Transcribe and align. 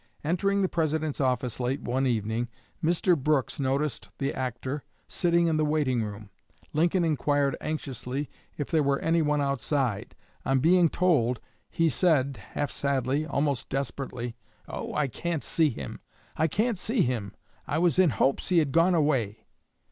Entering 0.23 0.63
the 0.63 0.67
President's 0.67 1.21
office 1.21 1.59
late 1.59 1.79
one 1.79 2.07
evening, 2.07 2.47
Mr. 2.83 3.15
Brooks 3.15 3.59
noticed 3.59 4.09
the 4.17 4.33
actor 4.33 4.83
sitting 5.07 5.45
in 5.45 5.57
the 5.57 5.63
waiting 5.63 6.01
room. 6.01 6.31
Lincoln 6.73 7.05
inquired 7.05 7.55
anxiously 7.61 8.27
if 8.57 8.71
there 8.71 8.81
were 8.81 8.97
anyone 9.01 9.41
outside. 9.41 10.15
On 10.43 10.57
being 10.59 10.89
told, 10.89 11.39
he 11.69 11.87
said, 11.87 12.37
half 12.53 12.71
sadly, 12.71 13.27
almost 13.27 13.69
desperately, 13.69 14.35
"Oh, 14.67 14.91
I 14.95 15.07
can't 15.07 15.43
see 15.43 15.69
him; 15.69 15.99
I 16.35 16.47
can't 16.47 16.79
see 16.79 17.03
him! 17.03 17.35
I 17.67 17.77
was 17.77 17.99
in 17.99 18.09
hopes 18.09 18.49
he 18.49 18.57
had 18.57 18.71
gone 18.71 18.95
away." 18.95 19.45